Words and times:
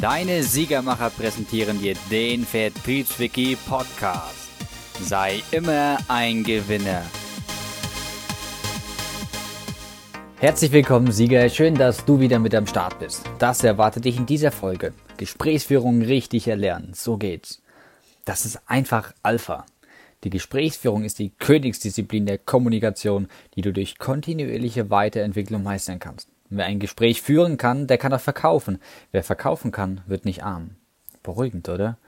Deine 0.00 0.42
Siegermacher 0.42 1.08
präsentieren 1.08 1.80
dir 1.80 1.94
den 2.10 2.44
Vertriebswiki 2.44 3.56
Podcast. 3.66 4.50
Sei 5.00 5.42
immer 5.52 5.96
ein 6.06 6.44
Gewinner. 6.44 7.02
Herzlich 10.38 10.72
willkommen, 10.72 11.10
Sieger. 11.12 11.48
Schön, 11.48 11.76
dass 11.76 12.04
du 12.04 12.20
wieder 12.20 12.38
mit 12.38 12.54
am 12.54 12.66
Start 12.66 12.98
bist. 12.98 13.22
Das 13.38 13.64
erwartet 13.64 14.04
dich 14.04 14.18
in 14.18 14.26
dieser 14.26 14.52
Folge. 14.52 14.92
Gesprächsführung 15.16 16.02
richtig 16.02 16.46
erlernen. 16.46 16.92
So 16.92 17.16
geht's. 17.16 17.62
Das 18.26 18.44
ist 18.44 18.60
einfach 18.66 19.14
Alpha. 19.22 19.64
Die 20.24 20.30
Gesprächsführung 20.30 21.04
ist 21.04 21.18
die 21.18 21.30
Königsdisziplin 21.30 22.26
der 22.26 22.36
Kommunikation, 22.36 23.28
die 23.54 23.62
du 23.62 23.72
durch 23.72 23.96
kontinuierliche 23.96 24.90
Weiterentwicklung 24.90 25.62
meistern 25.62 26.00
kannst. 26.00 26.28
Wer 26.48 26.66
ein 26.66 26.78
Gespräch 26.78 27.22
führen 27.22 27.56
kann, 27.56 27.86
der 27.86 27.98
kann 27.98 28.12
auch 28.12 28.20
verkaufen. 28.20 28.78
Wer 29.12 29.22
verkaufen 29.22 29.72
kann, 29.72 30.00
wird 30.06 30.24
nicht 30.24 30.44
arm. 30.44 30.76
Beruhigend, 31.22 31.68
oder? 31.68 31.98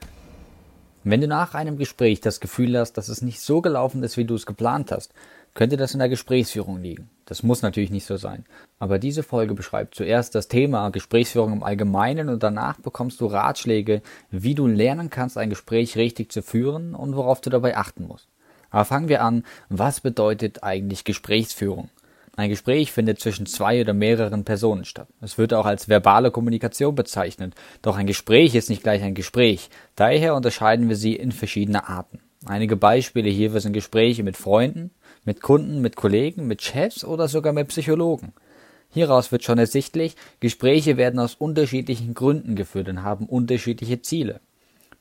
Wenn 1.04 1.20
du 1.20 1.28
nach 1.28 1.54
einem 1.54 1.78
Gespräch 1.78 2.20
das 2.20 2.40
Gefühl 2.40 2.78
hast, 2.78 2.94
dass 2.94 3.08
es 3.08 3.22
nicht 3.22 3.40
so 3.40 3.62
gelaufen 3.62 4.02
ist, 4.02 4.16
wie 4.16 4.24
du 4.24 4.34
es 4.34 4.46
geplant 4.46 4.92
hast, 4.92 5.14
könnte 5.54 5.76
das 5.76 5.92
in 5.92 5.98
der 5.98 6.08
Gesprächsführung 6.08 6.80
liegen. 6.80 7.10
Das 7.24 7.42
muss 7.42 7.62
natürlich 7.62 7.90
nicht 7.90 8.06
so 8.06 8.16
sein. 8.16 8.44
Aber 8.78 8.98
diese 8.98 9.22
Folge 9.22 9.54
beschreibt 9.54 9.94
zuerst 9.94 10.34
das 10.34 10.48
Thema 10.48 10.90
Gesprächsführung 10.90 11.52
im 11.52 11.62
Allgemeinen 11.62 12.28
und 12.28 12.42
danach 12.42 12.78
bekommst 12.78 13.20
du 13.20 13.26
Ratschläge, 13.26 14.02
wie 14.30 14.54
du 14.54 14.66
lernen 14.66 15.10
kannst, 15.10 15.36
ein 15.36 15.50
Gespräch 15.50 15.96
richtig 15.96 16.30
zu 16.30 16.42
führen 16.42 16.94
und 16.94 17.16
worauf 17.16 17.40
du 17.40 17.50
dabei 17.50 17.76
achten 17.76 18.06
musst. 18.06 18.28
Aber 18.70 18.84
fangen 18.84 19.08
wir 19.08 19.22
an, 19.22 19.44
was 19.68 20.00
bedeutet 20.00 20.62
eigentlich 20.62 21.04
Gesprächsführung? 21.04 21.88
Ein 22.38 22.50
Gespräch 22.50 22.92
findet 22.92 23.18
zwischen 23.18 23.46
zwei 23.46 23.80
oder 23.80 23.92
mehreren 23.92 24.44
Personen 24.44 24.84
statt. 24.84 25.08
Es 25.20 25.38
wird 25.38 25.52
auch 25.52 25.66
als 25.66 25.88
verbale 25.88 26.30
Kommunikation 26.30 26.94
bezeichnet. 26.94 27.56
Doch 27.82 27.96
ein 27.96 28.06
Gespräch 28.06 28.54
ist 28.54 28.70
nicht 28.70 28.84
gleich 28.84 29.02
ein 29.02 29.14
Gespräch. 29.14 29.70
Daher 29.96 30.36
unterscheiden 30.36 30.88
wir 30.88 30.94
sie 30.94 31.16
in 31.16 31.32
verschiedene 31.32 31.88
Arten. 31.88 32.20
Einige 32.46 32.76
Beispiele 32.76 33.28
hierfür 33.28 33.58
sind 33.58 33.72
Gespräche 33.72 34.22
mit 34.22 34.36
Freunden, 34.36 34.92
mit 35.24 35.42
Kunden, 35.42 35.80
mit 35.80 35.96
Kollegen, 35.96 36.46
mit 36.46 36.62
Chefs 36.62 37.04
oder 37.04 37.26
sogar 37.26 37.52
mit 37.52 37.66
Psychologen. 37.66 38.32
Hieraus 38.88 39.32
wird 39.32 39.42
schon 39.42 39.58
ersichtlich, 39.58 40.14
Gespräche 40.38 40.96
werden 40.96 41.18
aus 41.18 41.34
unterschiedlichen 41.34 42.14
Gründen 42.14 42.54
geführt 42.54 42.88
und 42.88 43.02
haben 43.02 43.26
unterschiedliche 43.26 44.00
Ziele. 44.00 44.38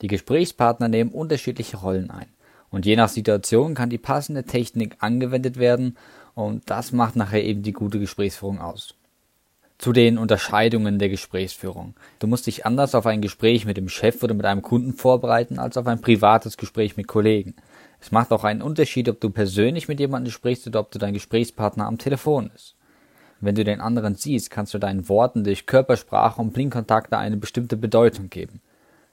Die 0.02 0.08
Gesprächspartner 0.08 0.88
nehmen 0.88 1.12
unterschiedliche 1.12 1.78
Rollen 1.78 2.10
ein. 2.10 2.26
Und 2.72 2.88
je 2.88 2.96
nach 2.96 3.10
Situation 3.10 3.76
kann 3.76 3.92
die 3.92 4.00
passende 4.00 4.44
Technik 4.44 4.96
angewendet 5.00 5.58
werden 5.58 5.98
und 6.38 6.70
das 6.70 6.92
macht 6.92 7.16
nachher 7.16 7.44
eben 7.44 7.64
die 7.64 7.74
gute 7.74 8.00
Gesprächsführung 8.00 8.62
aus. 8.62 8.94
Zu 9.80 9.92
den 9.92 10.20
Unterscheidungen 10.20 11.00
der 11.00 11.10
Gesprächsführung. 11.10 11.96
Du 12.20 12.28
musst 12.28 12.46
dich 12.46 12.64
anders 12.64 12.94
auf 12.94 13.08
ein 13.08 13.22
Gespräch 13.22 13.66
mit 13.66 13.76
dem 13.76 13.90
Chef 13.90 14.22
oder 14.22 14.36
mit 14.36 14.46
einem 14.46 14.62
Kunden 14.62 14.94
vorbereiten 14.94 15.58
als 15.58 15.78
auf 15.78 15.88
ein 15.88 16.00
privates 16.00 16.56
Gespräch 16.56 16.96
mit 16.96 17.08
Kollegen. 17.08 17.56
Es 18.00 18.12
macht 18.12 18.32
auch 18.32 18.44
einen 18.44 18.62
Unterschied, 18.62 19.10
ob 19.10 19.20
du 19.20 19.32
persönlich 19.32 19.88
mit 19.88 20.00
jemandem 20.00 20.32
sprichst 20.32 20.68
oder 20.68 20.80
ob 20.80 20.92
du 20.92 21.00
dein 21.00 21.16
Gesprächspartner 21.16 21.88
am 21.88 21.98
Telefon 21.98 22.52
ist. 22.54 22.76
Wenn 23.42 23.56
du 23.56 23.64
den 23.64 23.82
anderen 23.82 24.14
siehst, 24.14 24.52
kannst 24.52 24.76
du 24.76 24.78
deinen 24.78 25.10
Worten 25.10 25.44
durch 25.44 25.66
Körpersprache 25.66 26.40
und 26.40 26.54
Blinkkontakte 26.54 27.18
eine 27.18 27.38
bestimmte 27.38 27.78
Bedeutung 27.78 28.30
geben. 28.30 28.62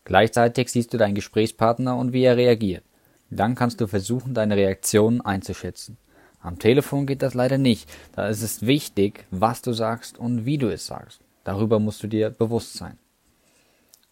Gleichzeitig 0.04 0.68
siehst 0.68 0.92
du 0.92 0.98
deinen 0.98 1.14
Gesprächspartner 1.14 1.96
und 1.96 2.12
wie 2.12 2.24
er 2.24 2.36
reagiert. 2.36 2.84
Dann 3.30 3.54
kannst 3.54 3.80
du 3.80 3.86
versuchen, 3.86 4.34
deine 4.34 4.56
Reaktionen 4.56 5.22
einzuschätzen. 5.22 5.96
Am 6.44 6.58
Telefon 6.58 7.06
geht 7.06 7.22
das 7.22 7.32
leider 7.32 7.56
nicht. 7.56 7.90
Da 8.12 8.28
ist 8.28 8.42
es 8.42 8.66
wichtig, 8.66 9.24
was 9.30 9.62
du 9.62 9.72
sagst 9.72 10.18
und 10.18 10.44
wie 10.44 10.58
du 10.58 10.68
es 10.68 10.86
sagst. 10.86 11.22
Darüber 11.42 11.80
musst 11.80 12.02
du 12.02 12.06
dir 12.06 12.28
bewusst 12.28 12.74
sein. 12.74 12.98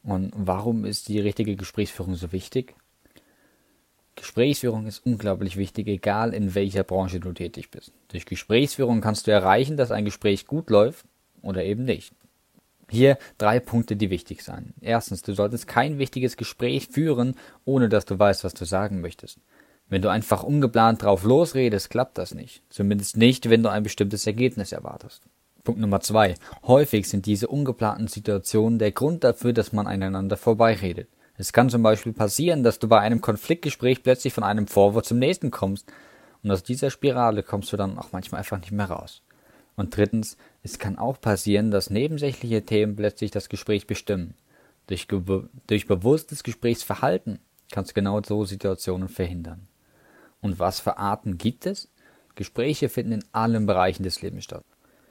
Und 0.03 0.33
warum 0.35 0.87
ist 0.87 1.09
die 1.09 1.21
richtige 1.21 1.57
Gesprächsführung 1.57 2.15
so 2.15 2.33
wichtig? 2.33 2.75
Gesprächsführung 4.17 4.87
ist 4.87 5.05
unglaublich 5.05 5.59
wichtig, 5.59 5.89
egal 5.89 6.33
in 6.33 6.55
welcher 6.55 6.85
Branche 6.85 7.21
du 7.21 7.33
tätig 7.33 7.71
bist. 7.71 7.93
Durch 8.09 8.25
Gesprächsführung 8.25 9.03
kannst 9.03 9.27
du 9.27 9.31
erreichen, 9.31 9.77
dass 9.77 9.91
ein 9.91 10.07
Gespräch 10.07 10.47
gut 10.47 10.71
läuft 10.71 11.05
oder 11.43 11.63
eben 11.63 11.85
nicht. 11.85 12.15
Hier 12.89 13.19
drei 13.37 13.61
Punkte, 13.61 13.95
die 13.95 14.09
wichtig 14.09 14.43
sind. 14.43 14.73
Erstens, 14.81 15.21
du 15.21 15.35
solltest 15.35 15.67
kein 15.67 15.99
wichtiges 15.99 16.39
Gespräch 16.39 16.89
führen, 16.89 17.37
ohne 17.67 17.91
dass 17.91 18.07
du 18.07 18.19
weißt, 18.19 18.43
was 18.43 18.55
du 18.55 18.65
sagen 18.65 19.03
möchtest. 19.03 19.39
Wenn 19.93 20.01
du 20.01 20.09
einfach 20.09 20.43
ungeplant 20.43 21.03
drauf 21.03 21.23
losredest, 21.23 21.91
klappt 21.91 22.17
das 22.17 22.33
nicht. 22.33 22.63
Zumindest 22.71 23.19
nicht, 23.19 23.51
wenn 23.51 23.63
du 23.63 23.69
ein 23.69 23.83
bestimmtes 23.83 24.27
Ergebnis 24.27 24.73
erwartest. 24.73 25.29
Punkt 25.65 25.83
Nummer 25.83 26.01
zwei. 26.01 26.35
Häufig 26.63 27.07
sind 27.07 27.27
diese 27.27 27.47
ungeplanten 27.49 28.09
Situationen 28.09 28.79
der 28.79 28.93
Grund 28.93 29.23
dafür, 29.23 29.53
dass 29.53 29.75
man 29.75 29.87
einander 29.87 30.39
vorbeiredet. 30.39 31.11
Es 31.37 31.53
kann 31.53 31.69
zum 31.69 31.83
Beispiel 31.83 32.15
passieren, 32.15 32.63
dass 32.63 32.79
du 32.79 32.89
bei 32.89 33.01
einem 33.01 33.21
Konfliktgespräch 33.21 34.03
plötzlich 34.03 34.33
von 34.33 34.45
einem 34.45 34.67
Vorwurf 34.67 35.05
zum 35.05 35.19
nächsten 35.19 35.51
kommst. 35.51 35.93
Und 36.43 36.51
aus 36.51 36.63
dieser 36.63 36.89
Spirale 36.89 37.43
kommst 37.43 37.71
du 37.71 37.77
dann 37.77 37.99
auch 37.99 38.13
manchmal 38.13 38.39
einfach 38.39 38.61
nicht 38.61 38.73
mehr 38.73 38.89
raus. 38.89 39.21
Und 39.77 39.95
drittens, 39.95 40.39
es 40.63 40.79
kann 40.79 40.97
auch 40.97 41.21
passieren, 41.21 41.71
dass 41.71 41.91
nebensächliche 41.91 42.65
Themen 42.65 42.97
plötzlich 42.97 43.31
das 43.31 43.51
Gespräch 43.51 43.87
bestimmen. 43.87 44.37
Durch, 44.87 45.07
durch 45.67 45.87
bewusstes 45.87 46.45
Gesprächsverhalten 46.45 47.41
kannst 47.71 47.91
du 47.91 47.95
genau 47.95 48.23
so 48.23 48.47
Situationen 48.47 49.11
verhindern. 49.11 49.69
Und 50.43 50.59
was 50.59 50.81
für 50.81 50.99
Arten 50.99 51.39
gibt 51.39 51.65
es? 51.65 51.89
Gespräche 52.35 52.91
finden 52.91 53.13
in 53.13 53.25
allen 53.33 53.65
Bereichen 53.65 54.03
des 54.03 54.21
Lebens 54.21 54.45
statt. 54.45 54.65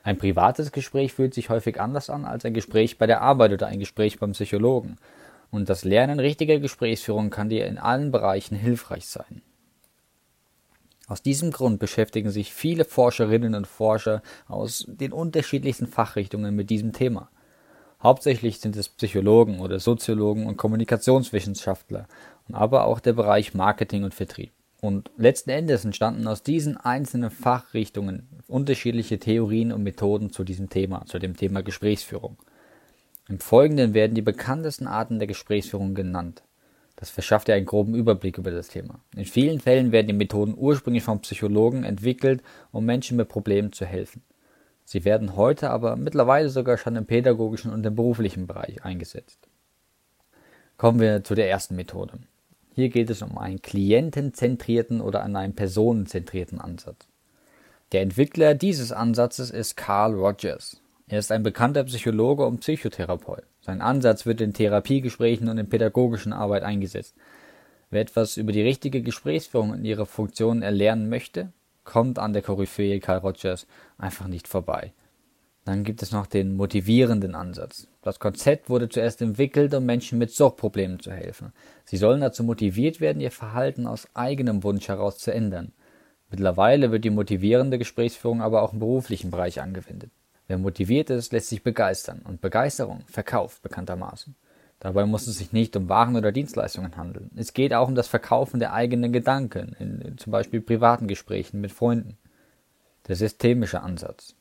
Ein 0.04 0.18
privates 0.18 0.72
Gespräch 0.72 1.14
fühlt 1.14 1.34
sich 1.34 1.50
häufig 1.50 1.80
anders 1.80 2.10
an 2.10 2.26
als 2.26 2.46
ein 2.46 2.54
Gespräch 2.54 2.98
bei 2.98 3.08
der 3.08 3.22
Arbeit 3.22 3.54
oder 3.54 3.68
ein 3.68 3.80
Gespräch 3.80 4.20
beim 4.20 4.32
Psychologen. 4.34 4.98
Und 5.52 5.70
das 5.70 5.84
Lernen 5.84 6.20
richtiger 6.20 6.60
Gesprächsführung 6.60 7.30
kann 7.30 7.50
dir 7.50 7.66
in 7.68 7.78
allen 7.78 8.12
Bereichen 8.12 8.56
hilfreich 8.56 9.08
sein. 9.08 9.42
Aus 11.08 11.22
diesem 11.22 11.52
Grund 11.52 11.80
beschäftigen 11.80 12.32
sich 12.32 12.54
viele 12.54 12.86
Forscherinnen 12.86 13.54
und 13.54 13.68
Forscher 13.68 14.22
aus 14.48 14.86
den 14.88 15.12
unterschiedlichsten 15.12 15.88
Fachrichtungen 15.88 16.56
mit 16.56 16.70
diesem 16.70 16.94
Thema. 16.94 17.30
Hauptsächlich 18.02 18.60
sind 18.60 18.76
es 18.78 18.90
Psychologen 18.90 19.60
oder 19.60 19.80
Soziologen 19.80 20.48
und 20.48 20.58
Kommunikationswissenschaftler, 20.58 22.08
aber 22.52 22.86
auch 22.86 23.00
der 23.00 23.14
Bereich 23.14 23.54
Marketing 23.54 24.04
und 24.04 24.14
Vertrieb. 24.14 24.52
Und 24.82 25.12
letzten 25.16 25.52
Endes 25.52 25.86
entstanden 25.86 26.28
aus 26.28 26.42
diesen 26.42 26.76
einzelnen 26.76 27.30
Fachrichtungen 27.30 28.28
unterschiedliche 28.48 29.20
Theorien 29.20 29.72
und 29.72 29.84
Methoden 29.84 30.32
zu 30.32 30.44
diesem 30.44 30.70
Thema, 30.70 31.06
zu 31.06 31.20
dem 31.20 31.38
Thema 31.38 31.62
Gesprächsführung. 31.62 32.38
Im 33.30 33.40
Folgenden 33.40 33.94
werden 33.94 34.16
die 34.16 34.24
bekanntesten 34.24 34.88
Arten 34.88 35.20
der 35.20 35.28
Gesprächsführung 35.28 35.94
genannt. 35.94 36.44
Das 36.96 37.12
verschafft 37.12 37.48
dir 37.48 37.54
einen 37.54 37.68
groben 37.68 37.94
Überblick 37.94 38.40
über 38.40 38.50
das 38.50 38.70
Thema. 38.70 39.00
In 39.16 39.26
vielen 39.26 39.60
Fällen 39.60 39.92
werden 39.92 40.08
die 40.08 40.14
Methoden 40.14 40.56
ursprünglich 40.58 41.04
von 41.04 41.22
Psychologen 41.22 41.84
entwickelt, 41.84 42.42
um 42.72 42.84
Menschen 42.84 43.18
mit 43.18 43.30
Problemen 43.30 43.72
zu 43.72 43.86
helfen. 43.86 44.24
Sie 44.84 45.06
werden 45.06 45.36
heute 45.36 45.70
aber 45.70 45.96
mittlerweile 45.96 46.50
sogar 46.50 46.78
schon 46.78 46.96
im 46.96 47.06
pädagogischen 47.06 47.72
und 47.72 47.86
im 47.86 47.96
beruflichen 47.96 48.48
Bereich 48.48 48.84
eingesetzt. 48.84 49.48
Kommen 50.78 51.00
wir 51.00 51.24
zu 51.24 51.36
der 51.36 51.50
ersten 51.50 51.76
Methode. 51.76 52.20
Hier 52.74 52.90
geht 52.90 53.10
es 53.10 53.22
um 53.22 53.38
einen 53.38 53.62
klientenzentrierten 53.62 55.02
oder 55.02 55.24
an 55.24 55.36
einen 55.36 55.54
personenzentrierten 55.54 56.60
Ansatz. 56.60 57.08
Der 57.92 58.02
Entwickler 58.02 58.56
dieses 58.56 58.94
Ansatzes 58.94 59.52
ist 59.52 59.76
Carl 59.76 60.14
Rogers. 60.14 60.82
Er 61.10 61.20
ist 61.20 61.32
ein 61.32 61.44
bekannter 61.44 61.84
Psychologe 61.84 62.46
und 62.46 62.62
Psychotherapeut. 62.62 63.44
Sein 63.60 63.82
Ansatz 63.82 64.26
wird 64.26 64.40
in 64.40 64.54
Therapiegesprächen 64.54 65.50
und 65.50 65.58
in 65.58 65.68
pädagogischen 65.68 66.32
Arbeit 66.32 66.64
eingesetzt. 66.64 67.16
Wer 67.90 68.02
etwas 68.02 68.38
über 68.38 68.54
die 68.54 68.62
richtige 68.62 69.02
Gesprächsführung 69.02 69.72
und 69.72 69.84
ihre 69.84 70.06
Funktionen 70.06 70.62
erlernen 70.62 71.10
möchte, 71.10 71.52
kommt 71.84 72.20
an 72.20 72.32
der 72.32 72.42
Koryphäe 72.42 73.02
Carl 73.02 73.18
Rogers 73.18 73.68
einfach 73.98 74.28
nicht 74.28 74.48
vorbei. 74.48 74.94
Dann 75.64 75.84
gibt 75.84 76.02
es 76.02 76.12
noch 76.12 76.26
den 76.26 76.56
motivierenden 76.56 77.36
Ansatz. 77.36 77.88
Das 78.02 78.20
Konzept 78.20 78.70
wurde 78.70 78.90
zuerst 78.90 79.22
entwickelt, 79.22 79.74
um 79.76 79.86
Menschen 79.86 80.18
mit 80.18 80.32
Suchtproblemen 80.32 81.00
zu 81.00 81.12
helfen. 81.12 81.54
Sie 81.86 81.98
sollen 81.98 82.22
dazu 82.22 82.44
motiviert 82.44 83.00
werden, 83.00 83.22
ihr 83.22 83.32
Verhalten 83.32 83.86
aus 83.86 84.08
eigenem 84.16 84.64
Wunsch 84.64 84.88
heraus 84.88 85.20
zu 85.20 85.32
ändern. 85.32 85.72
Mittlerweile 86.32 86.92
wird 86.92 87.04
die 87.04 87.12
motivierende 87.12 87.78
Gesprächsführung 87.78 88.42
aber 88.42 88.64
auch 88.64 88.74
im 88.74 88.80
beruflichen 88.80 89.30
Bereich 89.30 89.62
angewendet. 89.62 90.12
Wer 90.48 90.58
motiviert 90.58 91.10
ist, 91.10 91.32
lässt 91.32 91.50
sich 91.50 91.64
begeistern 91.64 92.22
und 92.24 92.42
Begeisterung 92.42 93.04
verkauft 93.06 93.62
bekanntermaßen. 93.62 94.36
Dabei 94.80 95.06
muss 95.06 95.28
es 95.28 95.38
sich 95.38 95.54
nicht 95.54 95.76
um 95.76 95.90
Waren 95.90 96.16
oder 96.16 96.32
Dienstleistungen 96.32 96.98
handeln. 96.98 97.30
Es 97.36 97.54
geht 97.54 97.72
auch 97.74 97.88
um 97.88 97.94
das 97.94 98.08
Verkaufen 98.08 98.60
der 98.60 98.74
eigenen 98.74 99.14
Gedanken, 99.14 99.76
in, 99.78 100.02
in 100.02 100.18
zum 100.18 100.32
Beispiel 100.32 100.60
privaten 100.60 101.08
Gesprächen 101.08 101.62
mit 101.62 101.72
Freunden. 101.72 102.18
Der 103.08 103.16
systemische 103.16 103.82
Ansatz. 103.82 104.36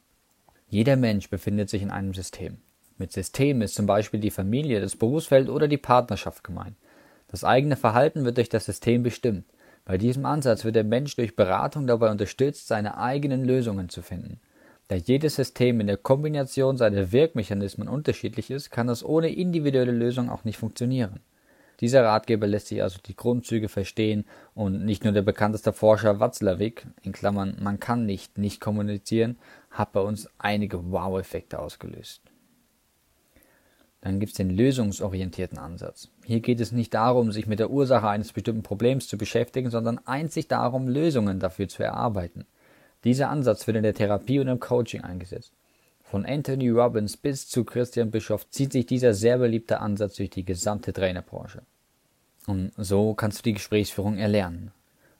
Jeder 0.70 0.94
Mensch 0.94 1.28
befindet 1.28 1.68
sich 1.68 1.82
in 1.82 1.90
einem 1.90 2.14
System. 2.14 2.58
Mit 2.96 3.10
System 3.10 3.60
ist 3.60 3.74
zum 3.74 3.86
Beispiel 3.86 4.20
die 4.20 4.30
Familie, 4.30 4.80
das 4.80 4.94
Berufsfeld 4.94 5.48
oder 5.48 5.66
die 5.66 5.78
Partnerschaft 5.78 6.44
gemeint. 6.44 6.76
Das 7.26 7.42
eigene 7.42 7.74
Verhalten 7.74 8.24
wird 8.24 8.36
durch 8.36 8.48
das 8.48 8.66
System 8.66 9.02
bestimmt. 9.02 9.44
Bei 9.84 9.98
diesem 9.98 10.24
Ansatz 10.26 10.64
wird 10.64 10.76
der 10.76 10.84
Mensch 10.84 11.16
durch 11.16 11.34
Beratung 11.34 11.88
dabei 11.88 12.08
unterstützt, 12.12 12.68
seine 12.68 12.98
eigenen 12.98 13.44
Lösungen 13.44 13.88
zu 13.88 14.00
finden. 14.00 14.38
Da 14.86 14.94
jedes 14.94 15.34
System 15.34 15.80
in 15.80 15.88
der 15.88 15.96
Kombination 15.96 16.76
seiner 16.76 17.10
Wirkmechanismen 17.10 17.88
unterschiedlich 17.88 18.52
ist, 18.52 18.70
kann 18.70 18.88
es 18.88 19.04
ohne 19.04 19.32
individuelle 19.34 19.90
Lösung 19.90 20.30
auch 20.30 20.44
nicht 20.44 20.58
funktionieren. 20.58 21.18
Dieser 21.80 22.04
Ratgeber 22.04 22.46
lässt 22.46 22.68
sich 22.68 22.82
also 22.82 22.98
die 23.04 23.16
Grundzüge 23.16 23.68
verstehen 23.68 24.26
und 24.54 24.84
nicht 24.84 25.04
nur 25.04 25.14
der 25.14 25.22
bekannteste 25.22 25.72
Forscher 25.72 26.20
Watzlawick, 26.20 26.86
in 27.02 27.12
Klammern, 27.12 27.56
man 27.60 27.80
kann 27.80 28.04
nicht 28.04 28.36
nicht 28.36 28.60
kommunizieren, 28.60 29.38
hat 29.70 29.92
bei 29.92 30.00
uns 30.00 30.28
einige 30.38 30.90
Wow-Effekte 30.90 31.58
ausgelöst. 31.58 32.20
Dann 34.02 34.18
gibt 34.18 34.30
es 34.30 34.36
den 34.36 34.50
lösungsorientierten 34.50 35.58
Ansatz. 35.58 36.08
Hier 36.24 36.40
geht 36.40 36.60
es 36.60 36.72
nicht 36.72 36.94
darum, 36.94 37.32
sich 37.32 37.46
mit 37.46 37.58
der 37.58 37.70
Ursache 37.70 38.08
eines 38.08 38.32
bestimmten 38.32 38.62
Problems 38.62 39.08
zu 39.08 39.18
beschäftigen, 39.18 39.70
sondern 39.70 40.00
einzig 40.06 40.48
darum, 40.48 40.88
Lösungen 40.88 41.38
dafür 41.38 41.68
zu 41.68 41.82
erarbeiten. 41.82 42.46
Dieser 43.04 43.28
Ansatz 43.28 43.66
wird 43.66 43.76
in 43.76 43.82
der 43.82 43.94
Therapie 43.94 44.40
und 44.40 44.48
im 44.48 44.60
Coaching 44.60 45.02
eingesetzt. 45.02 45.52
Von 46.10 46.26
Anthony 46.26 46.70
Robbins 46.70 47.16
bis 47.16 47.46
zu 47.48 47.62
Christian 47.62 48.10
Bischoff 48.10 48.50
zieht 48.50 48.72
sich 48.72 48.84
dieser 48.84 49.14
sehr 49.14 49.38
beliebte 49.38 49.78
Ansatz 49.78 50.16
durch 50.16 50.30
die 50.30 50.44
gesamte 50.44 50.92
Trainerbranche. 50.92 51.62
Und 52.48 52.72
so 52.76 53.14
kannst 53.14 53.38
du 53.38 53.42
die 53.44 53.52
Gesprächsführung 53.52 54.18
erlernen. 54.18 54.72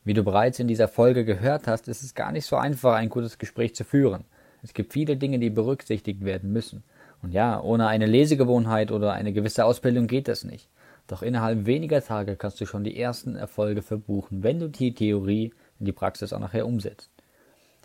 Wie 0.02 0.14
du 0.14 0.24
bereits 0.24 0.58
in 0.58 0.66
dieser 0.66 0.88
Folge 0.88 1.24
gehört 1.24 1.68
hast, 1.68 1.86
ist 1.86 2.02
es 2.02 2.16
gar 2.16 2.32
nicht 2.32 2.44
so 2.44 2.56
einfach, 2.56 2.94
ein 2.94 3.08
gutes 3.08 3.38
Gespräch 3.38 3.76
zu 3.76 3.84
führen. 3.84 4.24
Es 4.64 4.74
gibt 4.74 4.92
viele 4.92 5.16
Dinge, 5.16 5.38
die 5.38 5.50
berücksichtigt 5.50 6.24
werden 6.24 6.52
müssen. 6.52 6.82
Und 7.22 7.30
ja, 7.30 7.62
ohne 7.62 7.86
eine 7.86 8.06
Lesegewohnheit 8.06 8.90
oder 8.90 9.12
eine 9.12 9.32
gewisse 9.32 9.66
Ausbildung 9.66 10.08
geht 10.08 10.26
das 10.26 10.42
nicht. 10.42 10.68
Doch 11.06 11.22
innerhalb 11.22 11.66
weniger 11.66 12.02
Tage 12.02 12.34
kannst 12.34 12.60
du 12.60 12.66
schon 12.66 12.82
die 12.82 12.98
ersten 12.98 13.36
Erfolge 13.36 13.82
verbuchen, 13.82 14.42
wenn 14.42 14.58
du 14.58 14.68
die 14.68 14.92
Theorie 14.92 15.54
in 15.78 15.86
die 15.86 15.92
Praxis 15.92 16.32
auch 16.32 16.40
nachher 16.40 16.66
umsetzt. 16.66 17.10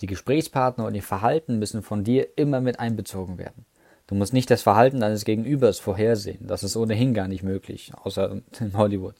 Die 0.01 0.07
Gesprächspartner 0.07 0.85
und 0.85 0.95
ihr 0.95 1.03
Verhalten 1.03 1.59
müssen 1.59 1.81
von 1.81 2.03
dir 2.03 2.37
immer 2.37 2.61
mit 2.61 2.79
einbezogen 2.79 3.37
werden. 3.37 3.65
Du 4.07 4.15
musst 4.15 4.33
nicht 4.33 4.51
das 4.51 4.61
Verhalten 4.61 4.99
deines 4.99 5.25
Gegenübers 5.25 5.79
vorhersehen. 5.79 6.47
Das 6.47 6.63
ist 6.63 6.75
ohnehin 6.75 7.13
gar 7.13 7.27
nicht 7.27 7.43
möglich, 7.43 7.91
außer 8.03 8.41
in 8.59 8.77
Hollywood. 8.77 9.15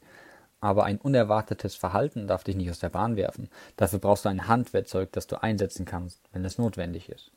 Aber 0.60 0.84
ein 0.84 0.98
unerwartetes 0.98 1.76
Verhalten 1.76 2.28
darf 2.28 2.44
dich 2.44 2.56
nicht 2.56 2.70
aus 2.70 2.80
der 2.80 2.90
Bahn 2.90 3.16
werfen. 3.16 3.50
Dafür 3.78 4.00
brauchst 4.00 4.26
du 4.26 4.30
ein 4.30 4.48
Handwerkzeug, 4.48 5.12
das 5.12 5.28
du 5.28 5.42
einsetzen 5.42 5.86
kannst, 5.86 6.22
wenn 6.34 6.46
es 6.46 6.58
notwendig 6.58 7.10
ist. 7.10 7.32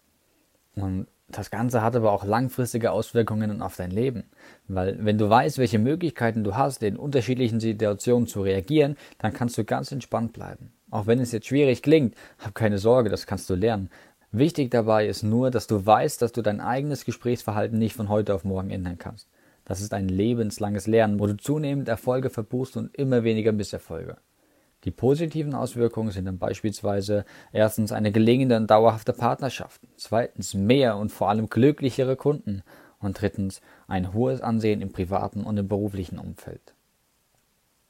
Und 0.75 1.09
das 1.29 1.51
Ganze 1.51 1.83
hat 1.83 1.97
aber 1.97 2.13
auch 2.13 2.25
langfristige 2.25 2.91
Auswirkungen 2.91 3.61
auf 3.61 3.77
dein 3.77 3.91
Leben. 3.91 4.25
Weil 4.67 5.05
wenn 5.05 5.19
du 5.19 5.29
weißt, 5.29 5.59
welche 5.59 5.79
Möglichkeiten 5.79 6.45
du 6.45 6.57
hast, 6.57 6.83
in 6.83 6.97
unterschiedlichen 6.97 7.61
Situationen 7.61 8.27
zu 8.27 8.43
reagieren, 8.43 8.97
dann 9.19 9.33
kannst 9.33 9.59
du 9.59 9.65
ganz 9.65 9.93
entspannt 9.93 10.33
bleiben. 10.33 10.73
Auch 10.91 11.07
wenn 11.07 11.21
es 11.21 11.33
jetzt 11.33 11.47
schwierig 11.47 11.83
klingt, 11.83 12.15
hab 12.39 12.55
keine 12.55 12.79
Sorge, 12.79 13.11
das 13.11 13.27
kannst 13.27 13.51
du 13.51 13.55
lernen. 13.55 13.91
Wichtig 14.31 14.71
dabei 14.71 15.07
ist 15.07 15.23
nur, 15.23 15.51
dass 15.51 15.67
du 15.67 15.85
weißt, 15.85 16.21
dass 16.21 16.33
du 16.33 16.43
dein 16.43 16.61
eigenes 16.61 17.05
Gesprächsverhalten 17.05 17.79
nicht 17.79 17.95
von 17.95 18.09
heute 18.09 18.35
auf 18.35 18.45
morgen 18.45 18.71
ändern 18.71 18.99
kannst. 18.99 19.29
Das 19.65 19.81
ist 19.81 19.93
ein 19.93 20.09
lebenslanges 20.09 20.87
Lernen, 20.87 21.21
wo 21.21 21.27
du 21.27 21.37
zunehmend 21.37 21.89
Erfolge 21.89 22.31
verbuchst 22.31 22.77
und 22.77 22.95
immer 22.95 23.25
weniger 23.25 23.53
Misserfolge. 23.53 24.17
Die 24.85 24.91
positiven 24.91 25.55
Auswirkungen 25.55 26.11
sind 26.11 26.27
dann 26.27 26.39
beispielsweise 26.39 27.25
erstens 27.53 27.91
eine 27.93 28.13
gelingende 28.13 28.57
und 28.57 28.71
dauerhafte 28.71 29.13
Partnerschaft, 29.13 29.83
zweitens 29.97 30.55
mehr 30.55 30.97
und 30.97 31.11
vor 31.11 31.29
allem 31.29 31.49
glücklichere 31.49 32.17
Kunden 32.17 32.63
und 33.01 33.21
drittens 33.21 33.61
ein 33.89 34.15
hohes 34.15 34.41
Ansehen 34.41 34.81
im 34.81 34.93
privaten 34.93 35.45
und 35.45 35.57
im 35.59 35.69
beruflichen 35.69 36.19
Umfeld. 36.19 36.75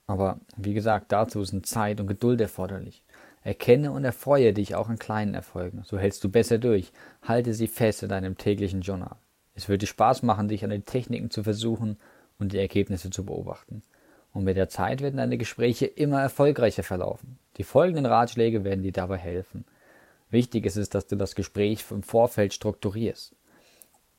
Aber 0.09 0.41
wie 0.57 0.75
gesagt, 0.75 1.13
dazu 1.13 1.45
sind 1.45 1.67
Zeit 1.67 2.01
und 2.01 2.09
Geduld 2.09 2.41
erforderlich. 2.41 3.05
Erkenne 3.45 3.93
und 3.93 4.05
erfreue 4.05 4.53
dich 4.53 4.75
auch 4.75 4.89
an 4.89 4.99
kleinen 4.99 5.35
Erfolgen, 5.35 5.83
so 5.85 5.97
hältst 5.97 6.25
du 6.25 6.29
besser 6.29 6.59
durch. 6.59 6.91
Halte 7.23 7.55
sie 7.55 7.69
fest 7.69 8.03
in 8.03 8.09
deinem 8.09 8.37
täglichen 8.37 8.81
Journal. 8.81 9.17
Es 9.55 9.69
wird 9.69 9.83
dir 9.83 9.87
Spaß 9.87 10.25
machen, 10.25 10.49
dich 10.49 10.65
an 10.65 10.71
den 10.71 10.85
Techniken 10.85 11.31
zu 11.31 11.45
versuchen 11.45 11.97
und 12.41 12.53
die 12.53 12.59
Ergebnisse 12.59 13.11
zu 13.11 13.25
beobachten 13.25 13.85
und 14.33 14.45
mit 14.45 14.57
der 14.57 14.69
Zeit 14.69 15.01
werden 15.01 15.17
deine 15.17 15.39
Gespräche 15.39 15.87
immer 15.87 16.21
erfolgreicher 16.21 16.83
verlaufen. 16.83 17.39
Die 17.57 17.65
folgenden 17.65 18.07
Ratschläge 18.07 18.65
werden 18.65 18.83
dir 18.83 18.93
dabei 18.93 19.17
helfen. 19.17 19.65
Wichtig 20.31 20.67
ist 20.67 20.77
es, 20.77 20.91
dass 20.91 21.07
du 21.07 21.17
das 21.17 21.35
Gespräch 21.35 21.85
im 21.91 22.03
Vorfeld 22.03 22.53
strukturierst. 22.53 23.35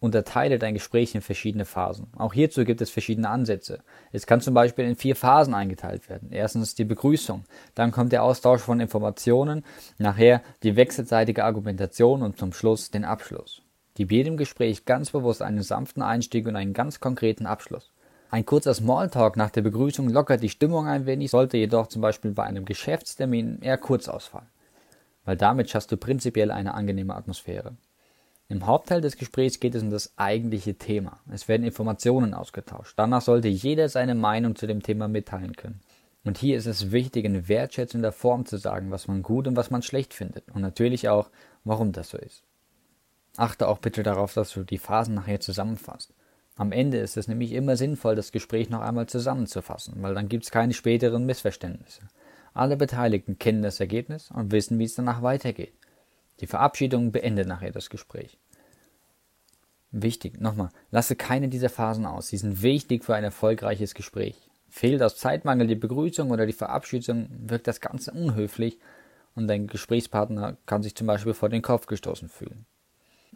Unterteile 0.02 0.60
dein 0.60 0.76
Gespräch 0.76 1.14
in 1.14 1.22
verschiedene 1.22 1.66
Phasen. 1.66 2.08
Auch 2.18 2.34
hierzu 2.34 2.64
gibt 2.64 2.80
es 2.80 2.90
verschiedene 2.90 3.30
Ansätze. 3.30 3.80
Es 4.14 4.26
kann 4.26 4.40
zum 4.40 4.54
Beispiel 4.54 4.86
in 4.86 4.96
vier 4.96 5.16
Phasen 5.16 5.54
eingeteilt 5.54 6.10
werden. 6.10 6.32
Erstens 6.32 6.74
die 6.74 6.86
Begrüßung, 6.86 7.44
dann 7.76 7.92
kommt 7.92 8.14
der 8.14 8.24
Austausch 8.24 8.62
von 8.62 8.80
Informationen, 8.80 9.66
nachher 9.98 10.42
die 10.64 10.78
wechselseitige 10.78 11.44
Argumentation 11.44 12.24
und 12.24 12.38
zum 12.38 12.54
Schluss 12.54 12.92
den 12.92 13.04
Abschluss. 13.04 13.62
Gib 13.96 14.14
jedem 14.14 14.38
Gespräch 14.38 14.86
ganz 14.86 15.12
bewusst 15.12 15.42
einen 15.42 15.64
sanften 15.64 16.02
Einstieg 16.02 16.48
und 16.48 16.56
einen 16.56 16.72
ganz 16.72 17.02
konkreten 17.02 17.46
Abschluss. 17.46 17.92
Ein 18.32 18.46
kurzer 18.46 18.74
Smalltalk 18.74 19.36
nach 19.36 19.50
der 19.50 19.64
Begrüßung 19.64 20.08
lockert 20.08 20.42
die 20.42 20.50
Stimmung 20.50 20.88
ein 20.88 21.06
wenig, 21.08 21.32
sollte 21.32 21.58
jedoch 21.58 21.88
zum 21.88 22.02
Beispiel 22.02 22.32
bei 22.32 22.44
einem 22.44 22.64
Geschäftstermin 22.64 23.60
eher 23.62 23.78
kurz 23.78 24.08
ausfallen, 24.08 24.48
weil 25.26 25.36
damit 25.36 25.70
schaffst 25.70 25.92
du 25.92 25.98
prinzipiell 25.98 26.52
eine 26.52 26.76
angenehme 26.76 27.16
Atmosphäre. 27.16 27.76
Im 28.52 28.66
Hauptteil 28.66 29.00
des 29.00 29.16
Gesprächs 29.16 29.60
geht 29.60 29.76
es 29.76 29.84
um 29.84 29.92
das 29.92 30.18
eigentliche 30.18 30.74
Thema. 30.74 31.20
Es 31.32 31.48
werden 31.48 31.64
Informationen 31.64 32.34
ausgetauscht. 32.34 32.96
Danach 32.98 33.22
sollte 33.22 33.48
jeder 33.48 33.90
seine 33.90 34.16
Meinung 34.16 34.56
zu 34.56 34.66
dem 34.66 34.82
Thema 34.82 35.08
mitteilen 35.08 35.56
können. 35.56 35.82
Und 36.24 36.40
hier 36.40 36.58
ist 36.58 36.66
es 36.66 36.92
wichtig, 36.92 37.26
in 37.26 37.48
wertschätzender 37.48 38.12
Form 38.12 38.48
zu 38.48 38.58
sagen, 38.58 38.90
was 38.90 39.08
man 39.08 39.22
gut 39.22 39.48
und 39.48 39.56
was 39.56 39.70
man 39.70 39.84
schlecht 39.84 40.16
findet. 40.16 40.50
Und 40.50 40.64
natürlich 40.64 41.10
auch, 41.10 41.30
warum 41.64 41.92
das 41.92 42.10
so 42.10 42.18
ist. 42.18 42.44
Achte 43.38 43.68
auch 43.68 43.78
bitte 43.78 44.02
darauf, 44.02 44.34
dass 44.34 44.52
du 44.52 44.64
die 44.64 44.80
Phasen 44.80 45.14
nachher 45.14 45.40
zusammenfasst. 45.40 46.16
Am 46.56 46.72
Ende 46.72 46.98
ist 46.98 47.18
es 47.18 47.28
nämlich 47.28 47.52
immer 47.52 47.78
sinnvoll, 47.78 48.16
das 48.16 48.32
Gespräch 48.32 48.72
noch 48.72 48.82
einmal 48.82 49.06
zusammenzufassen, 49.06 50.02
weil 50.02 50.16
dann 50.16 50.28
gibt 50.28 50.46
es 50.46 50.52
keine 50.52 50.74
späteren 50.74 51.28
Missverständnisse. 51.28 52.02
Alle 52.56 52.78
Beteiligten 52.78 53.38
kennen 53.38 53.62
das 53.62 53.80
Ergebnis 53.80 54.32
und 54.32 54.52
wissen, 54.52 54.80
wie 54.80 54.86
es 54.86 54.96
danach 54.96 55.22
weitergeht. 55.22 55.74
Die 56.42 56.48
Verabschiedung 56.48 57.12
beendet 57.12 57.48
nachher 57.48 57.72
das 57.72 57.90
Gespräch. 57.90 58.38
Wichtig, 59.92 60.40
nochmal, 60.40 60.70
lasse 60.92 61.16
keine 61.16 61.50
dieser 61.50 61.70
Phasen 61.70 62.06
aus. 62.06 62.28
Sie 62.28 62.38
sind 62.38 62.62
wichtig 62.62 63.04
für 63.04 63.16
ein 63.16 63.24
erfolgreiches 63.24 63.96
Gespräch. 63.96 64.36
Fehlt 64.70 65.02
aus 65.02 65.18
Zeitmangel 65.18 65.68
die 65.68 65.76
Begrüßung 65.76 66.30
oder 66.30 66.46
die 66.46 66.54
Verabschiedung, 66.54 67.28
wirkt 67.32 67.68
das 67.68 67.82
Ganze 67.82 68.12
unhöflich 68.12 68.78
und 69.36 69.48
dein 69.48 69.68
Gesprächspartner 69.68 70.58
kann 70.68 70.84
sich 70.84 70.96
zum 70.96 71.08
Beispiel 71.08 71.34
vor 71.34 71.50
den 71.50 71.64
Kopf 71.64 71.88
gestoßen 71.88 72.30
fühlen. 72.30 72.66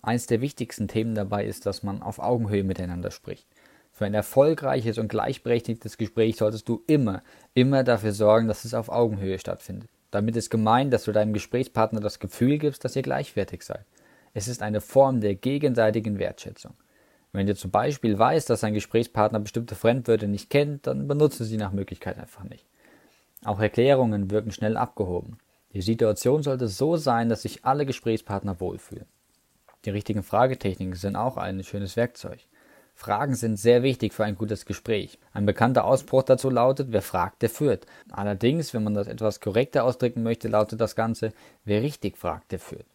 Eins 0.03 0.27
der 0.27 0.41
wichtigsten 0.41 0.87
Themen 0.87 1.15
dabei 1.15 1.45
ist, 1.45 1.65
dass 1.65 1.81
man 1.81 2.03
auf 2.03 2.19
Augenhöhe 2.19 2.63
miteinander 2.63 3.09
spricht. 3.09 3.47
Für 3.91 4.05
ein 4.05 4.13
erfolgreiches 4.13 4.97
und 4.97 5.07
gleichberechtigtes 5.07 5.97
Gespräch 5.97 6.35
solltest 6.35 6.67
du 6.67 6.83
immer, 6.87 7.23
immer 7.53 7.83
dafür 7.83 8.11
sorgen, 8.11 8.47
dass 8.47 8.65
es 8.65 8.73
auf 8.73 8.89
Augenhöhe 8.89 9.39
stattfindet. 9.39 9.89
Damit 10.13 10.35
ist 10.35 10.51
gemeint, 10.51 10.93
dass 10.93 11.05
du 11.05 11.11
deinem 11.11 11.33
Gesprächspartner 11.33 11.99
das 11.99 12.19
Gefühl 12.19 12.59
gibst, 12.59 12.85
dass 12.85 12.95
ihr 12.95 13.01
gleichwertig 13.01 13.63
seid. 13.63 13.83
Es 14.35 14.47
ist 14.47 14.61
eine 14.61 14.79
Form 14.79 15.21
der 15.21 15.33
gegenseitigen 15.33 16.19
Wertschätzung. 16.19 16.75
Wenn 17.31 17.47
du 17.47 17.55
zum 17.55 17.71
Beispiel 17.71 18.19
weißt, 18.19 18.47
dass 18.47 18.61
dein 18.61 18.75
Gesprächspartner 18.75 19.39
bestimmte 19.39 19.73
Fremdwörter 19.73 20.27
nicht 20.27 20.51
kennt, 20.51 20.85
dann 20.85 21.07
benutze 21.07 21.45
sie 21.45 21.57
nach 21.57 21.71
Möglichkeit 21.71 22.19
einfach 22.19 22.43
nicht. 22.43 22.67
Auch 23.43 23.59
Erklärungen 23.59 24.29
wirken 24.29 24.51
schnell 24.51 24.77
abgehoben. 24.77 25.39
Die 25.73 25.81
Situation 25.81 26.43
sollte 26.43 26.67
so 26.67 26.95
sein, 26.95 27.27
dass 27.27 27.41
sich 27.41 27.65
alle 27.65 27.87
Gesprächspartner 27.87 28.59
wohlfühlen. 28.59 29.07
Die 29.85 29.89
richtigen 29.89 30.21
Fragetechniken 30.21 30.93
sind 30.93 31.15
auch 31.15 31.37
ein 31.37 31.63
schönes 31.63 31.97
Werkzeug. 31.97 32.41
Fragen 33.03 33.35
sind 33.35 33.57
sehr 33.57 33.83
wichtig 33.83 34.13
für 34.13 34.23
ein 34.23 34.37
gutes 34.37 34.65
Gespräch. 34.65 35.19
Ein 35.33 35.45
bekannter 35.45 35.83
Ausbruch 35.83 36.23
dazu 36.23 36.49
lautet, 36.49 36.87
wer 36.91 37.01
fragt, 37.01 37.41
der 37.41 37.49
führt. 37.49 37.85
Allerdings, 38.09 38.73
wenn 38.73 38.85
man 38.85 38.93
das 38.93 39.07
etwas 39.07 39.41
korrekter 39.41 39.83
ausdrücken 39.83 40.23
möchte, 40.23 40.47
lautet 40.47 40.79
das 40.79 40.95
Ganze, 40.95 41.33
wer 41.65 41.81
richtig 41.81 42.17
fragt, 42.17 42.53
der 42.53 42.59
führt. 42.59 42.85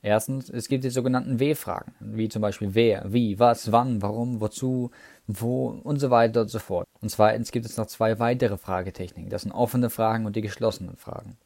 Erstens, 0.00 0.48
es 0.48 0.68
gibt 0.68 0.84
die 0.84 0.90
sogenannten 0.90 1.38
W-Fragen, 1.38 1.92
wie 2.00 2.30
zum 2.30 2.40
Beispiel 2.40 2.74
wer, 2.74 3.12
wie, 3.12 3.38
was, 3.38 3.70
wann, 3.70 4.00
warum, 4.00 4.40
wozu, 4.40 4.90
wo 5.26 5.78
und 5.82 6.00
so 6.00 6.08
weiter 6.08 6.40
und 6.42 6.48
so 6.48 6.60
fort. 6.60 6.88
Und 7.02 7.10
zweitens 7.10 7.52
gibt 7.52 7.66
es 7.66 7.76
noch 7.76 7.86
zwei 7.86 8.18
weitere 8.18 8.56
Fragetechniken. 8.56 9.28
Das 9.28 9.42
sind 9.42 9.52
offene 9.52 9.90
Fragen 9.90 10.24
und 10.24 10.34
die 10.34 10.40
geschlossenen 10.40 10.96
Fragen. 10.96 11.36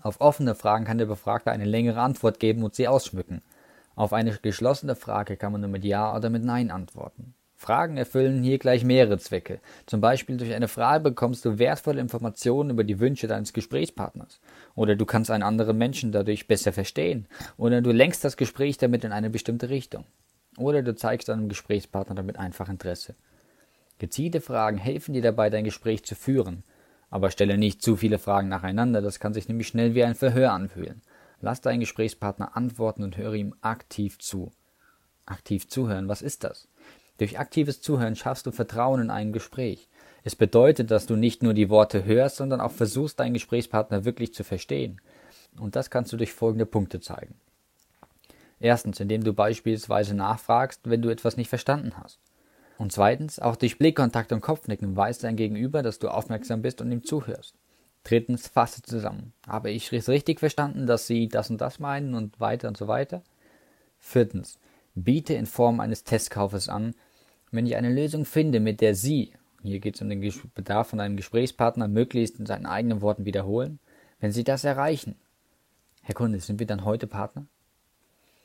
Auf 0.00 0.22
offene 0.22 0.54
Fragen 0.54 0.86
kann 0.86 0.96
der 0.96 1.04
Befragte 1.04 1.50
eine 1.50 1.66
längere 1.66 2.00
Antwort 2.00 2.40
geben 2.40 2.62
und 2.62 2.74
sie 2.74 2.88
ausschmücken. 2.88 3.42
Auf 3.98 4.12
eine 4.12 4.30
geschlossene 4.30 4.94
Frage 4.94 5.36
kann 5.36 5.50
man 5.50 5.60
nur 5.60 5.70
mit 5.70 5.82
Ja 5.82 6.14
oder 6.14 6.30
mit 6.30 6.44
Nein 6.44 6.70
antworten. 6.70 7.34
Fragen 7.56 7.96
erfüllen 7.96 8.44
hier 8.44 8.60
gleich 8.60 8.84
mehrere 8.84 9.18
Zwecke. 9.18 9.58
Zum 9.86 10.00
Beispiel 10.00 10.36
durch 10.36 10.54
eine 10.54 10.68
Frage 10.68 11.02
bekommst 11.02 11.44
du 11.44 11.58
wertvolle 11.58 12.00
Informationen 12.00 12.70
über 12.70 12.84
die 12.84 13.00
Wünsche 13.00 13.26
deines 13.26 13.52
Gesprächspartners. 13.52 14.38
Oder 14.76 14.94
du 14.94 15.04
kannst 15.04 15.32
einen 15.32 15.42
anderen 15.42 15.76
Menschen 15.76 16.12
dadurch 16.12 16.46
besser 16.46 16.72
verstehen. 16.72 17.26
Oder 17.56 17.82
du 17.82 17.90
lenkst 17.90 18.24
das 18.24 18.36
Gespräch 18.36 18.78
damit 18.78 19.02
in 19.02 19.10
eine 19.10 19.30
bestimmte 19.30 19.68
Richtung. 19.68 20.04
Oder 20.58 20.84
du 20.84 20.94
zeigst 20.94 21.28
deinem 21.28 21.48
Gesprächspartner 21.48 22.14
damit 22.14 22.38
einfach 22.38 22.68
Interesse. 22.68 23.16
Gezielte 23.98 24.40
Fragen 24.40 24.78
helfen 24.78 25.12
dir 25.12 25.22
dabei, 25.22 25.50
dein 25.50 25.64
Gespräch 25.64 26.04
zu 26.04 26.14
führen. 26.14 26.62
Aber 27.10 27.32
stelle 27.32 27.58
nicht 27.58 27.82
zu 27.82 27.96
viele 27.96 28.20
Fragen 28.20 28.48
nacheinander, 28.48 29.02
das 29.02 29.18
kann 29.18 29.34
sich 29.34 29.48
nämlich 29.48 29.66
schnell 29.66 29.96
wie 29.96 30.04
ein 30.04 30.14
Verhör 30.14 30.52
anfühlen. 30.52 31.02
Lass 31.40 31.60
deinen 31.60 31.80
Gesprächspartner 31.80 32.56
antworten 32.56 33.02
und 33.02 33.16
höre 33.16 33.34
ihm 33.34 33.54
aktiv 33.60 34.18
zu. 34.18 34.50
Aktiv 35.26 35.68
zuhören, 35.68 36.08
was 36.08 36.22
ist 36.22 36.44
das? 36.44 36.68
Durch 37.18 37.38
aktives 37.38 37.80
Zuhören 37.80 38.16
schaffst 38.16 38.46
du 38.46 38.52
Vertrauen 38.52 39.02
in 39.02 39.10
ein 39.10 39.32
Gespräch. 39.32 39.88
Es 40.24 40.36
bedeutet, 40.36 40.90
dass 40.90 41.06
du 41.06 41.16
nicht 41.16 41.42
nur 41.42 41.54
die 41.54 41.68
Worte 41.68 42.04
hörst, 42.04 42.36
sondern 42.36 42.60
auch 42.60 42.70
versuchst, 42.70 43.20
deinen 43.20 43.34
Gesprächspartner 43.34 44.04
wirklich 44.04 44.34
zu 44.34 44.44
verstehen. 44.44 45.00
Und 45.58 45.76
das 45.76 45.90
kannst 45.90 46.12
du 46.12 46.16
durch 46.16 46.32
folgende 46.32 46.66
Punkte 46.66 47.00
zeigen. 47.00 47.34
Erstens, 48.60 49.00
indem 49.00 49.22
du 49.22 49.32
beispielsweise 49.32 50.14
nachfragst, 50.14 50.82
wenn 50.84 51.02
du 51.02 51.08
etwas 51.08 51.36
nicht 51.36 51.48
verstanden 51.48 51.92
hast. 51.96 52.18
Und 52.76 52.92
zweitens, 52.92 53.38
auch 53.40 53.56
durch 53.56 53.78
Blickkontakt 53.78 54.32
und 54.32 54.40
Kopfnicken 54.40 54.96
weist 54.96 55.24
dein 55.24 55.36
Gegenüber, 55.36 55.82
dass 55.82 55.98
du 55.98 56.08
aufmerksam 56.08 56.62
bist 56.62 56.80
und 56.80 56.90
ihm 56.92 57.04
zuhörst. 57.04 57.54
Drittens, 58.08 58.48
fasse 58.48 58.80
zusammen. 58.80 59.34
Habe 59.46 59.70
ich 59.70 59.92
es 59.92 60.08
richtig 60.08 60.40
verstanden, 60.40 60.86
dass 60.86 61.06
Sie 61.06 61.28
das 61.28 61.50
und 61.50 61.60
das 61.60 61.78
meinen 61.78 62.14
und 62.14 62.40
weiter 62.40 62.68
und 62.68 62.78
so 62.78 62.88
weiter? 62.88 63.22
Viertens, 63.98 64.58
biete 64.94 65.34
in 65.34 65.44
Form 65.44 65.78
eines 65.78 66.04
Testkaufes 66.04 66.70
an, 66.70 66.94
wenn 67.50 67.66
ich 67.66 67.76
eine 67.76 67.92
Lösung 67.92 68.24
finde, 68.24 68.60
mit 68.60 68.80
der 68.80 68.94
Sie, 68.94 69.34
hier 69.62 69.78
geht 69.80 69.96
es 69.96 70.00
um 70.00 70.08
den 70.08 70.26
Bedarf 70.54 70.88
von 70.88 71.00
einem 71.00 71.18
Gesprächspartner, 71.18 71.86
möglichst 71.86 72.38
in 72.40 72.46
seinen 72.46 72.64
eigenen 72.64 73.02
Worten 73.02 73.26
wiederholen, 73.26 73.78
wenn 74.20 74.32
Sie 74.32 74.44
das 74.44 74.64
erreichen. 74.64 75.14
Herr 76.00 76.14
Kunde, 76.14 76.40
sind 76.40 76.60
wir 76.60 76.66
dann 76.66 76.86
heute 76.86 77.08
Partner? 77.08 77.44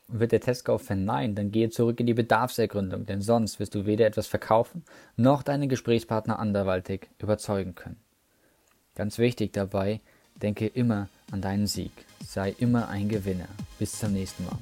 Wird 0.09 0.33
der 0.33 0.41
Testkauf 0.41 0.81
verneint, 0.81 1.37
dann 1.37 1.51
gehe 1.51 1.69
zurück 1.69 2.01
in 2.01 2.07
die 2.07 2.13
Bedarfsergründung, 2.13 3.05
denn 3.05 3.21
sonst 3.21 3.61
wirst 3.61 3.75
du 3.75 3.85
weder 3.85 4.07
etwas 4.07 4.27
verkaufen, 4.27 4.83
noch 5.15 5.41
deinen 5.41 5.69
Gesprächspartner 5.69 6.37
anderweitig 6.37 7.07
überzeugen 7.17 7.75
können. 7.75 8.02
Ganz 8.95 9.17
wichtig 9.17 9.53
dabei, 9.53 9.99
denke 10.35 10.67
immer 10.67 11.09
an 11.31 11.41
deinen 11.41 11.67
Sieg. 11.67 11.91
Sei 12.25 12.55
immer 12.59 12.89
ein 12.89 13.09
Gewinner. 13.09 13.47
Bis 13.79 13.99
zum 13.99 14.13
nächsten 14.13 14.45
Mal. 14.45 14.57